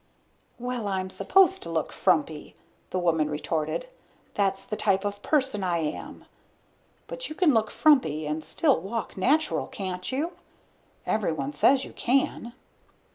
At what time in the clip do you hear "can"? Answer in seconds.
7.35-7.53, 11.93-12.53